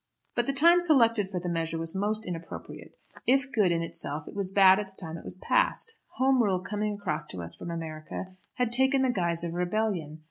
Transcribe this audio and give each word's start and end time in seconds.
But 0.33 0.47
the 0.47 0.53
time 0.53 0.79
selected 0.79 1.29
for 1.29 1.39
the 1.39 1.47
measure 1.47 1.77
was 1.77 1.93
most 1.95 2.25
inappropriate. 2.25 2.97
If 3.27 3.51
good 3.51 3.71
in 3.71 3.83
itself, 3.83 4.27
it 4.27 4.33
was 4.33 4.51
bad 4.51 4.79
at 4.79 4.87
the 4.87 4.97
time 4.99 5.15
it 5.15 5.23
was 5.23 5.37
passed. 5.37 5.99
Home 6.17 6.41
Rule 6.41 6.59
coming 6.59 6.95
across 6.95 7.23
to 7.27 7.43
us 7.43 7.53
from 7.53 7.69
America 7.69 8.35
had 8.55 8.71
taken 8.71 9.03
the 9.03 9.11
guise 9.11 9.43
of 9.43 9.53
rebellion. 9.53 10.19